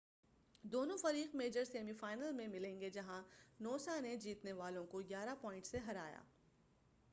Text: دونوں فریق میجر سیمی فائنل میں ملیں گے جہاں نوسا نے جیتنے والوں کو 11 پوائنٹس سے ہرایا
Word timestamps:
دونوں 0.63 0.97
فریق 0.97 1.35
میجر 1.35 1.63
سیمی 1.63 1.93
فائنل 1.93 2.31
میں 2.31 2.47
ملیں 2.47 2.79
گے 2.81 2.89
جہاں 2.89 3.21
نوسا 3.59 3.99
نے 3.99 4.15
جیتنے 4.17 4.53
والوں 4.53 4.85
کو 4.85 5.01
11 5.13 5.35
پوائنٹس 5.41 5.71
سے 5.71 5.77
ہرایا 5.77 6.21